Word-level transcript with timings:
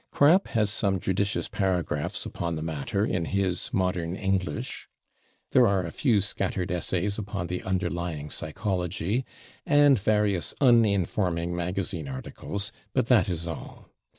Krapp 0.11 0.47
has 0.47 0.71
some 0.71 0.99
judicious 0.99 1.47
paragraphs 1.47 2.25
upon 2.25 2.55
the 2.55 2.63
matter 2.63 3.05
in 3.05 3.25
his 3.25 3.71
"Modern 3.71 4.15
English," 4.15 4.87
there 5.51 5.67
are 5.67 5.85
a 5.85 5.91
few 5.91 6.21
scattered 6.21 6.71
essays 6.71 7.19
upon 7.19 7.45
the 7.45 7.61
underlying 7.61 8.31
psychology, 8.31 9.25
and 9.63 9.99
various 9.99 10.55
uninforming 10.59 11.53
magazine 11.55 12.07
articles, 12.07 12.71
but 12.95 13.05
that 13.09 13.29
is 13.29 13.45
all. 13.45 13.89